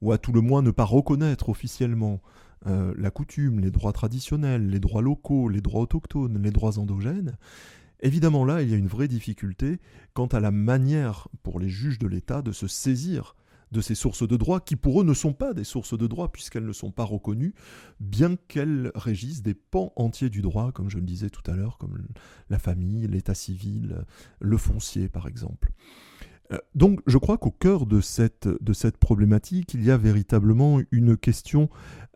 ou 0.00 0.10
à 0.10 0.18
tout 0.18 0.32
le 0.32 0.40
moins 0.40 0.60
ne 0.62 0.72
pas 0.72 0.84
reconnaître 0.84 1.48
officiellement 1.48 2.20
euh, 2.66 2.92
la 2.96 3.12
coutume, 3.12 3.60
les 3.60 3.70
droits 3.70 3.92
traditionnels, 3.92 4.68
les 4.68 4.80
droits 4.80 5.02
locaux, 5.02 5.48
les 5.48 5.60
droits 5.60 5.82
autochtones, 5.82 6.42
les 6.42 6.50
droits 6.50 6.78
endogènes, 6.78 7.36
évidemment 8.00 8.44
là, 8.44 8.60
il 8.60 8.70
y 8.70 8.74
a 8.74 8.76
une 8.76 8.88
vraie 8.88 9.08
difficulté 9.08 9.78
quant 10.14 10.26
à 10.26 10.40
la 10.40 10.50
manière 10.50 11.28
pour 11.44 11.60
les 11.60 11.68
juges 11.68 12.00
de 12.00 12.08
l'État 12.08 12.42
de 12.42 12.50
se 12.50 12.66
saisir 12.66 13.36
de 13.72 13.80
ces 13.80 13.94
sources 13.94 14.26
de 14.26 14.36
droit 14.36 14.60
qui 14.60 14.76
pour 14.76 15.00
eux 15.00 15.04
ne 15.04 15.14
sont 15.14 15.32
pas 15.32 15.54
des 15.54 15.64
sources 15.64 15.96
de 15.98 16.06
droit 16.06 16.30
puisqu'elles 16.30 16.66
ne 16.66 16.72
sont 16.72 16.92
pas 16.92 17.04
reconnues, 17.04 17.54
bien 17.98 18.36
qu'elles 18.36 18.92
régissent 18.94 19.42
des 19.42 19.54
pans 19.54 19.92
entiers 19.96 20.30
du 20.30 20.42
droit, 20.42 20.72
comme 20.72 20.90
je 20.90 20.98
le 20.98 21.04
disais 21.04 21.30
tout 21.30 21.50
à 21.50 21.56
l'heure, 21.56 21.78
comme 21.78 22.06
la 22.50 22.58
famille, 22.58 23.06
l'état 23.08 23.34
civil, 23.34 24.04
le 24.40 24.56
foncier 24.56 25.08
par 25.08 25.26
exemple. 25.26 25.72
Euh, 26.52 26.58
donc 26.74 27.00
je 27.06 27.18
crois 27.18 27.38
qu'au 27.38 27.50
cœur 27.50 27.86
de 27.86 28.00
cette, 28.00 28.46
problématique, 29.00 29.74
il 29.74 29.82
y 29.82 29.90
a 29.90 29.96
véritablement 29.96 30.80
une 30.90 31.16
question 31.16 31.70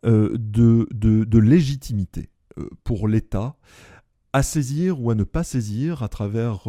euh, 0.04 0.36
de, 0.38 1.38
légitimité 1.38 2.30
euh, 2.58 2.68
pour 2.84 3.08
l'État 3.08 3.56
à 4.32 4.42
saisir 4.42 5.00
ou 5.00 5.10
à 5.10 5.14
ne 5.14 5.24
pas 5.24 5.44
saisir 5.44 6.02
à 6.02 6.08
travers 6.08 6.68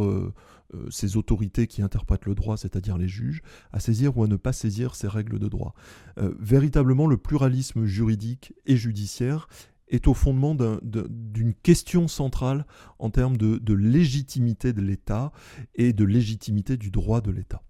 ces 0.90 1.18
autorités 1.18 1.68
qui 1.68 1.82
interprètent 1.82 2.26
le 2.26 2.36
droit, 2.36 2.58
c'est-à-dire 2.58 2.98
les 2.98 3.08
juges, 3.08 3.42
à 3.72 3.80
saisir 3.80 4.18
ou 4.18 4.24
à 4.24 4.28
ne 4.28 4.36
pas 4.36 4.54
saisir 4.54 4.96
ces 4.96 5.08
règles 5.08 5.40
de 5.40 5.48
droit. 5.48 5.74
Euh, 6.18 6.34
véritablement, 6.40 7.08
le 7.08 7.18
pluralisme 7.18 7.86
juridique 7.86 8.54
et 8.66 8.76
judiciaire 8.76 9.48
est 9.88 10.08
au 10.08 10.14
fondement 10.14 10.56
d'une 10.56 11.54
question 11.54 12.08
centrale 12.08 12.66
en 13.00 13.10
termes 13.10 13.38
de, 13.38 13.74
légitimité 13.74 14.74
de 14.74 14.82
l'État 14.82 15.32
et 15.76 15.94
de 15.94 16.04
légitimité 16.04 16.76
du 16.76 16.92
droit 16.92 17.22
de 17.22 17.32
l'État. 17.32 17.64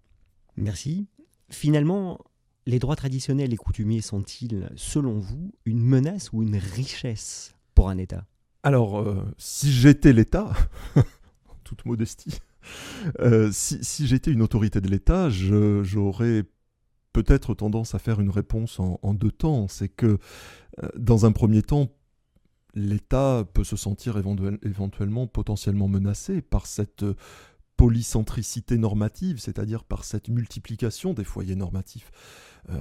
Merci. 0.56 1.08
Finalement, 1.50 2.20
les 2.66 2.80
droits 2.80 2.96
traditionnels 2.96 3.54
et 3.54 3.58
coutumiers 3.58 4.02
sont-ils, 4.02 4.70
selon 4.76 5.20
vous, 5.20 5.54
une 5.66 5.80
menace 5.80 6.34
ou 6.34 6.42
une 6.42 6.56
richesse 6.58 7.56
pour 7.76 7.90
un 7.90 8.00
État? 8.00 8.26
Alors, 8.64 8.98
euh, 8.98 9.24
si 9.38 9.72
j'étais 9.72 10.12
l'État, 10.12 10.52
en 10.96 11.56
toute 11.64 11.86
modestie, 11.86 12.40
euh, 13.20 13.50
si, 13.52 14.08
j'étais 14.08 14.32
une 14.32 14.42
autorité 14.42 14.82
de 14.82 14.88
l'État, 14.88 15.30
j'aurais 15.30 16.44
peut-être 17.14 17.54
tendance 17.54 17.96
à 17.96 18.00
faire 18.00 18.20
une 18.20 18.30
réponse 18.30 18.80
en, 18.80 19.14
deux 19.14 19.32
temps. 19.32 19.68
C'est 19.68 19.90
que, 19.90 20.20
euh, 20.84 20.90
dans 20.98 21.26
un 21.26 21.32
premier 21.32 21.62
temps, 21.62 21.90
l'État 22.74 23.44
peut 23.54 23.64
se 23.64 23.76
sentir 23.76 24.22
éventuellement 24.62 25.26
potentiellement 25.26 25.88
menacé 25.88 26.42
par 26.42 26.68
cette 26.68 27.04
polycentricité 27.78 28.78
normative, 28.78 29.40
c'est-à-dire 29.40 29.84
par 29.84 30.04
cette 30.04 30.30
multiplication 30.30 31.14
des 31.14 31.24
foyers 31.24 31.56
normatifs. 31.56 32.12
Euh, 32.70 32.76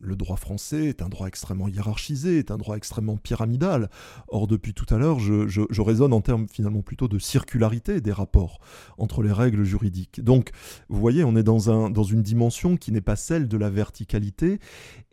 le 0.00 0.16
droit 0.16 0.36
français 0.36 0.86
est 0.86 1.02
un 1.02 1.08
droit 1.08 1.28
extrêmement 1.28 1.68
hiérarchisé, 1.68 2.38
est 2.38 2.50
un 2.50 2.56
droit 2.56 2.76
extrêmement 2.76 3.16
pyramidal. 3.16 3.90
Or, 4.28 4.46
depuis 4.46 4.74
tout 4.74 4.86
à 4.92 4.98
l'heure, 4.98 5.18
je, 5.20 5.80
raisonne 5.80 6.12
en 6.12 6.20
termes 6.20 6.46
finalement 6.48 6.82
plutôt 6.82 7.08
de 7.08 7.18
circularité 7.18 8.00
des 8.00 8.12
rapports 8.12 8.60
entre 8.98 9.22
les 9.22 9.32
règles 9.32 9.64
juridiques. 9.64 10.22
Donc, 10.22 10.50
vous 10.88 11.00
voyez, 11.00 11.24
on 11.24 11.36
est 11.36 11.42
dans, 11.42 11.70
un, 11.70 11.90
dans 11.90 12.02
une 12.02 12.22
dimension 12.22 12.76
qui 12.76 12.92
n'est 12.92 13.00
pas 13.00 13.16
celle 13.16 13.48
de 13.48 13.56
la 13.56 13.70
verticalité, 13.70 14.58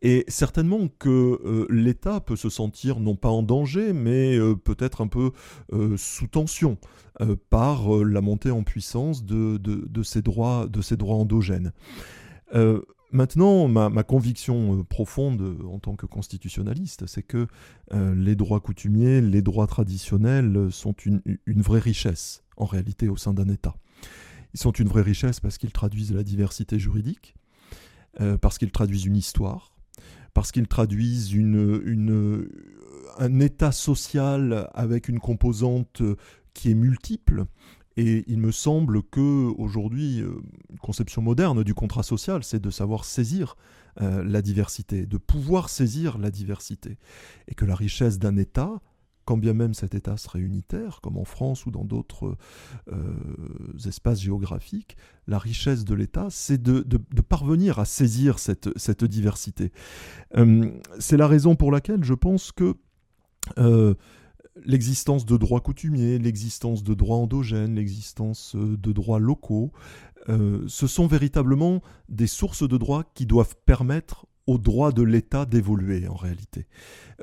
et 0.02 0.26
certainement 0.28 0.88
que 1.00 1.10
euh, 1.10 1.66
l'État 1.70 2.20
peut 2.20 2.36
se 2.36 2.50
sentir 2.50 3.00
non 3.00 3.16
pas 3.16 3.30
en 3.30 3.44
danger, 3.44 3.94
mais 3.94 4.38
euh, 4.38 4.56
peut-être 4.56 5.02
un 5.02 5.08
peu 5.08 5.32
euh, 5.74 5.96
sous 5.98 6.28
tension 6.28 6.78
par 7.50 7.90
la 8.06 8.22
montée 8.22 8.52
en 8.52 8.62
puissance 8.62 9.26
de, 9.26 9.58
de 9.58 10.04
ces 10.04 10.22
droits 10.22 10.68
endogènes. 11.16 11.74
Maintenant, 13.12 13.70
ma, 13.70 14.04
conviction 14.04 14.80
euh, 14.80 14.84
profonde 14.84 15.42
euh, 15.42 15.68
en 15.68 15.80
tant 15.80 15.96
que 15.96 16.06
constitutionnaliste, 16.06 17.08
c'est 17.08 17.24
que 17.24 17.48
euh, 17.94 18.14
les 18.14 18.36
droits 18.36 18.60
coutumiers, 18.60 19.22
les 19.22 19.42
droits 19.42 19.68
traditionnels 19.68 20.68
sont 20.72 20.94
une, 20.94 21.22
vraie 21.48 21.80
richesse, 21.80 22.44
en 22.58 22.66
réalité, 22.66 23.08
au 23.08 23.16
sein 23.16 23.34
d'un 23.34 23.48
État. 23.48 23.76
Ils 24.54 24.60
sont 24.60 24.72
une 24.72 24.90
vraie 24.90 25.04
richesse 25.04 25.40
parce 25.40 25.58
qu'ils 25.58 25.72
traduisent 25.72 26.14
la 26.14 26.24
diversité 26.24 26.80
juridique, 26.80 27.36
parce 28.42 28.58
qu'ils 28.58 28.72
traduisent 28.72 29.06
une 29.06 29.18
histoire, 29.18 29.76
parce 30.34 30.52
qu'ils 30.52 30.68
traduisent 30.68 31.36
un 33.20 33.40
état 33.40 33.72
social 33.72 34.70
avec 34.74 35.10
une 35.10 35.20
composante 35.20 36.02
qui 36.54 36.72
est 36.72 36.76
multiple, 36.76 37.46
et 37.98 38.24
il 38.28 38.38
me 38.40 38.52
semble 38.52 39.02
que 39.02 39.52
aujourd'hui, 39.58 40.22
euh, 40.22 40.40
une 40.70 40.78
conception 40.78 41.24
moderne 41.24 41.64
du 41.64 41.74
contrat 41.74 42.04
social, 42.04 42.44
c'est 42.44 42.60
de 42.60 42.70
savoir 42.70 43.04
saisir 43.04 43.58
euh, 44.02 44.24
la 44.24 44.44
diversité, 44.44 45.08
de 45.08 45.18
pouvoir 45.18 45.68
saisir 45.70 46.20
la 46.20 46.30
diversité, 46.30 47.00
et 47.48 47.56
que 47.56 47.66
la 47.66 47.74
richesse 47.74 48.20
d'un 48.20 48.38
État, 48.38 48.80
quand 49.26 49.38
bien 49.38 49.54
même 49.54 49.74
cet 49.74 49.96
État 49.96 50.16
serait 50.16 50.40
unitaire, 50.40 51.00
comme 51.02 51.18
en 51.18 51.26
France 51.26 51.66
ou 51.66 51.72
dans 51.72 51.84
d'autres 51.84 52.38
euh, 52.94 53.16
espaces 53.84 54.22
géographiques, 54.22 54.96
la 55.26 55.40
richesse 55.40 55.84
de 55.84 55.96
l'État, 55.96 56.28
c'est 56.30 56.62
de, 56.62 56.84
parvenir 57.28 57.80
à 57.80 57.86
saisir 57.86 58.38
cette 58.38 59.04
diversité. 59.04 59.72
c'est 61.00 61.18
la 61.18 61.28
raison 61.28 61.56
pour 61.56 61.72
laquelle 61.72 62.04
je 62.04 62.14
pense 62.14 62.54
que 62.54 62.76
l'existence 64.66 65.26
de 65.26 65.38
droits 65.38 65.62
coutumiers, 65.62 66.18
l'existence 66.20 66.84
de 66.84 66.94
droits 66.94 67.18
endogènes, 67.18 67.76
l'existence 67.76 68.56
euh, 68.56 68.78
de 68.78 68.92
droits 68.92 69.20
locaux, 69.20 69.72
euh, 70.30 70.64
ce 70.68 70.88
sont 70.88 71.08
véritablement 71.08 71.82
des 72.10 72.28
sources 72.28 72.68
de 72.68 72.78
droits 72.78 73.06
qui 73.14 73.26
doivent 73.26 73.56
permettre 73.66 74.26
aux 74.46 74.58
droits 74.58 74.92
de 74.92 75.04
l'État 75.04 75.46
d'évoluer 75.46 76.08
en 76.08 76.16
réalité. 76.16 76.68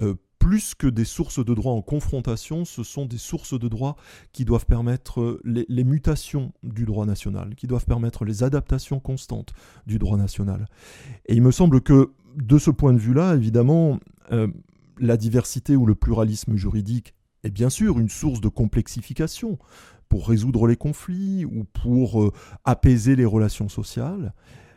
Euh, 0.03 0.15
plus 0.39 0.75
que 0.75 0.87
des 0.87 1.07
sources 1.07 1.43
de 1.43 1.55
droits 1.55 1.73
en 1.73 1.81
confrontation, 1.81 2.67
ce 2.67 2.83
sont 2.83 3.07
des 3.07 3.17
sources 3.17 3.59
de 3.59 3.67
droits 3.69 3.97
qui 4.33 4.45
doivent 4.45 4.67
permettre 4.67 5.41
les, 5.43 5.85
mutations 5.85 6.53
du 6.63 6.85
droit 6.85 7.07
national, 7.07 7.55
qui 7.55 7.67
doivent 7.67 7.87
permettre 7.87 8.27
les 8.27 8.43
adaptations 8.43 9.01
constantes 9.01 9.55
du 9.87 9.99
droit 9.99 10.19
national. 10.19 10.69
Et 11.27 11.35
il 11.35 11.41
me 11.41 11.51
semble 11.51 11.81
que 11.81 12.11
de 12.37 12.59
ce 12.59 12.71
point 12.71 12.93
de 12.93 12.99
vue-là, 12.99 13.37
évidemment, 13.37 14.01
la 14.99 15.17
diversité 15.17 15.77
ou 15.77 15.87
le 15.87 15.95
pluralisme 15.95 16.57
juridique 16.57 17.15
est 17.45 17.51
bien 17.51 17.71
sûr 17.71 17.99
une 18.01 18.09
source 18.09 18.41
de 18.41 18.49
complexification 18.49 19.59
pour 20.09 20.29
résoudre 20.29 20.67
les 20.67 20.77
conflits 20.77 21.45
ou 21.45 21.65
pour 21.65 22.23
euh, 22.23 22.33
apaiser 22.65 23.17
les 23.17 23.25
relations 23.25 23.69
sociales. 23.69 24.33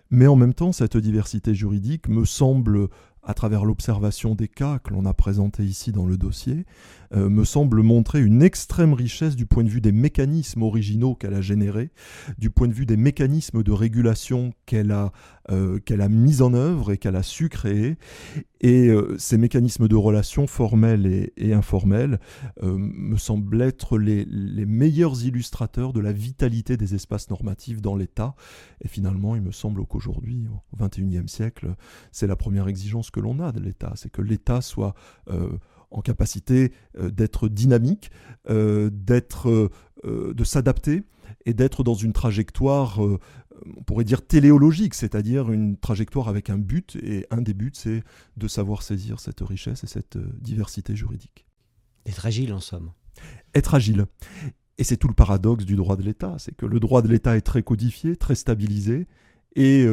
Mais 0.09 0.27
en 0.27 0.35
même 0.35 0.53
temps, 0.53 0.71
cette 0.71 0.97
diversité 0.97 1.53
juridique 1.53 2.07
me 2.07 2.23
semble 2.23 2.87
à 3.27 3.33
travers 3.33 3.65
l'observation 3.65 4.35
des 4.35 4.47
cas 4.47 4.79
que 4.79 4.93
l'on 4.93 5.05
a 5.05 5.13
présentés 5.13 5.63
ici 5.63 5.91
dans 5.91 6.05
le 6.05 6.17
dossier, 6.17 6.65
euh, 7.13 7.29
me 7.29 7.43
semble 7.43 7.83
montrer 7.83 8.21
une 8.21 8.41
extrême 8.41 8.93
richesse 8.93 9.35
du 9.35 9.45
point 9.45 9.65
de 9.65 9.69
vue 9.69 9.81
des 9.81 9.91
mécanismes 9.91 10.61
originaux 10.61 11.13
qu'elle 11.13 11.33
a 11.33 11.41
générés, 11.41 11.91
du 12.37 12.49
point 12.49 12.69
de 12.69 12.73
vue 12.73 12.85
des 12.85 12.95
mécanismes 12.95 13.63
de 13.63 13.71
régulation 13.73 14.53
qu'elle 14.65 14.91
a, 14.91 15.11
euh, 15.49 15.79
qu'elle 15.79 16.01
a 16.01 16.09
mis 16.09 16.41
en 16.41 16.53
œuvre 16.53 16.91
et 16.91 16.97
qu'elle 16.97 17.15
a 17.15 17.23
su 17.23 17.49
créer. 17.49 17.97
Et 18.59 18.87
euh, 18.87 19.15
ces 19.19 19.37
mécanismes 19.37 19.87
de 19.87 19.95
relation 19.95 20.47
formels 20.47 21.05
et, 21.05 21.33
et 21.37 21.53
informels 21.53 22.19
me 22.63 23.17
semblent 23.17 23.61
être 23.61 23.97
les, 23.97 24.25
les 24.25 24.65
meilleurs 24.65 25.23
illustrateurs 25.23 25.93
de 25.93 25.99
la 25.99 26.11
vitalité 26.11 26.75
des 26.75 26.95
espaces 26.95 27.29
normatifs 27.29 27.81
dans 27.81 27.95
l'État. 27.95 28.35
Et 28.81 28.87
finalement, 28.87 29.35
il 29.35 29.41
me 29.41 29.51
semble 29.51 29.85
qu'aujourd'hui, 29.85 30.47
au 30.71 30.83
XXIe 30.83 31.27
siècle, 31.27 31.75
c'est 32.11 32.27
la 32.27 32.35
première 32.35 32.67
exigence 32.67 33.11
que 33.11 33.19
l'on 33.19 33.39
a 33.39 33.51
de 33.51 33.59
l'État, 33.59 33.93
c'est 33.95 34.11
que 34.11 34.21
l'État 34.21 34.61
soit 34.61 34.95
euh, 35.29 35.49
en 35.89 36.01
capacité 36.01 36.73
euh, 36.97 37.09
d'être 37.09 37.47
dynamique, 37.47 38.11
euh, 38.49 38.89
d'être, 38.91 39.71
de 40.03 40.43
s'adapter 40.43 41.03
et 41.45 41.53
d'être 41.53 41.83
dans 41.83 41.95
une 41.95 42.13
trajectoire, 42.13 42.99
on 43.77 43.83
pourrait 43.83 44.03
dire 44.03 44.25
téléologique, 44.25 44.93
c'est-à-dire 44.93 45.51
une 45.51 45.77
trajectoire 45.77 46.27
avec 46.27 46.49
un 46.49 46.57
but, 46.57 46.95
et 46.97 47.25
un 47.31 47.41
des 47.41 47.53
buts, 47.53 47.71
c'est 47.73 48.03
de 48.37 48.47
savoir 48.47 48.83
saisir 48.83 49.19
cette 49.19 49.41
richesse 49.41 49.83
et 49.83 49.87
cette 49.87 50.17
diversité 50.41 50.95
juridique. 50.95 51.45
Être 52.05 52.25
agile, 52.25 52.53
en 52.53 52.59
somme. 52.59 52.91
Être 53.53 53.75
agile. 53.75 54.05
Et 54.77 54.83
c'est 54.83 54.97
tout 54.97 55.07
le 55.07 55.13
paradoxe 55.13 55.65
du 55.65 55.75
droit 55.75 55.95
de 55.95 56.03
l'État, 56.03 56.35
c'est 56.37 56.55
que 56.55 56.65
le 56.65 56.79
droit 56.79 57.01
de 57.01 57.07
l'État 57.07 57.35
est 57.35 57.41
très 57.41 57.63
codifié, 57.63 58.15
très 58.15 58.35
stabilisé, 58.35 59.07
et 59.55 59.87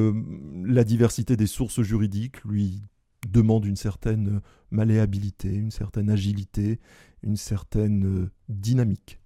la 0.67 0.85
diversité 0.85 1.37
des 1.37 1.47
sources 1.47 1.81
juridiques 1.81 2.45
lui 2.45 2.83
demande 3.29 3.65
une 3.65 3.77
certaine 3.77 4.41
malléabilité, 4.71 5.55
une 5.55 5.71
certaine 5.71 6.11
agilité, 6.11 6.81
une 7.23 7.37
certaine 7.37 8.05
euh, 8.05 8.31
dynamique. 8.49 9.21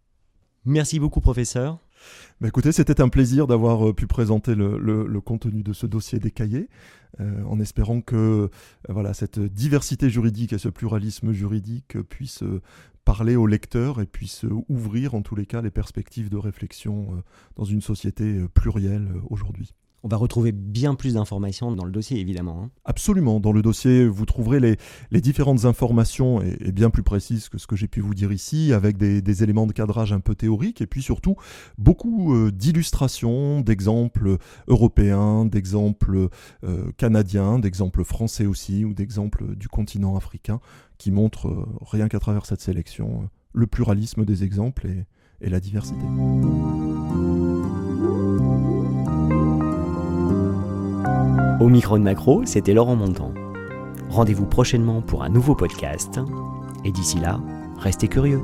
Merci 0.64 1.00
beaucoup, 1.00 1.20
professeur. 1.20 1.80
Bah 2.40 2.48
écoutez, 2.48 2.72
c'était 2.72 3.00
un 3.00 3.08
plaisir 3.08 3.46
d'avoir 3.46 3.88
euh, 3.88 3.92
pu 3.92 4.06
présenter 4.06 4.54
le, 4.54 5.20
contenu 5.20 5.62
de 5.62 5.72
ce 5.72 5.86
dossier 5.86 6.18
des 6.18 6.30
cahiers, 6.30 6.68
euh, 7.20 7.42
en 7.44 7.58
espérant 7.60 8.00
que 8.00 8.50
voilà, 8.88 9.14
cette 9.14 9.40
diversité 9.40 10.08
juridique 10.08 10.52
et 10.52 10.58
ce 10.58 10.68
pluralisme 10.68 11.32
juridique 11.32 12.00
puissent 12.08 12.44
parler 13.04 13.36
aux 13.36 13.46
lecteurs 13.46 14.00
et 14.00 14.06
puissent 14.06 14.46
ouvrir 14.68 15.14
en 15.14 15.22
tous 15.22 15.34
les 15.34 15.46
cas 15.46 15.62
les 15.62 15.70
perspectives 15.70 16.30
de 16.30 16.36
réflexion 16.36 17.22
dans 17.56 17.64
une 17.64 17.80
société 17.80 18.46
plurielle 18.54 19.08
aujourd'hui. 19.30 19.74
On 20.04 20.08
va 20.08 20.16
retrouver 20.16 20.52
bien 20.52 20.94
plus 20.94 21.14
d'informations 21.14 21.72
dans 21.72 21.84
le 21.84 21.90
dossier, 21.90 22.20
évidemment. 22.20 22.62
Hein. 22.62 22.70
Absolument. 22.84 23.40
Dans 23.40 23.50
le 23.50 23.62
dossier, 23.62 24.06
vous 24.06 24.26
trouverez 24.26 24.60
les, 24.60 25.20
différentes 25.20 25.64
informations, 25.64 26.40
et, 26.40 26.70
bien 26.70 26.90
plus 26.90 27.02
précises 27.02 27.48
que 27.48 27.58
ce 27.58 27.66
que 27.66 27.74
j'ai 27.74 27.88
pu 27.88 28.00
vous 28.00 28.14
dire 28.14 28.32
ici, 28.32 28.72
avec 28.72 28.96
des, 28.96 29.42
éléments 29.42 29.66
de 29.66 29.72
cadrage 29.72 30.12
un 30.12 30.20
peu 30.20 30.34
théoriques, 30.34 30.80
et 30.80 30.86
puis 30.86 31.02
surtout 31.02 31.36
beaucoup 31.78 32.34
euh, 32.34 32.52
d'illustrations, 32.52 33.60
d'exemples 33.60 34.36
européens, 34.68 35.44
d'exemples 35.44 36.28
euh, 36.64 36.92
canadiens, 36.96 37.58
d'exemples 37.58 38.04
français 38.04 38.46
aussi, 38.46 38.84
ou 38.84 38.94
d'exemples 38.94 39.56
du 39.56 39.68
continent 39.68 40.16
africain, 40.16 40.60
qui 40.96 41.10
montrent, 41.10 41.48
euh, 41.48 41.66
rien 41.82 42.08
qu'à 42.08 42.20
travers 42.20 42.46
cette 42.46 42.60
sélection, 42.60 43.28
le 43.52 43.66
pluralisme 43.66 44.24
des 44.24 44.44
exemples 44.44 44.88
et 45.40 45.50
la 45.50 45.60
diversité. 45.60 46.04
Au 51.60 51.68
micro 51.68 51.98
de 51.98 52.04
Macro, 52.04 52.44
c'était 52.44 52.72
Laurent 52.72 52.94
Montant. 52.94 53.32
Rendez-vous 54.10 54.46
prochainement 54.46 55.02
pour 55.02 55.24
un 55.24 55.28
nouveau 55.28 55.56
podcast. 55.56 56.20
Et 56.84 56.92
d'ici 56.92 57.18
là, 57.18 57.40
restez 57.78 58.06
curieux. 58.06 58.40